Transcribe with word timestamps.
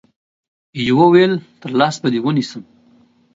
يوه 0.87 1.05
ويل 1.11 1.33
تر 1.61 1.69
لاس 1.79 1.95
به 2.01 2.09
دي 2.13 2.19
ونيسم 2.25 2.61